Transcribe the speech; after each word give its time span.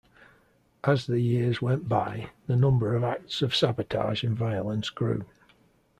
As 0.83 1.05
the 1.05 1.19
years 1.19 1.61
went 1.61 1.87
by, 1.87 2.31
the 2.47 2.55
number 2.55 2.95
of 2.95 3.03
acts 3.03 3.43
of 3.43 3.55
sabotage 3.55 4.23
and 4.23 4.35
violence 4.35 4.89
grew. 4.89 5.25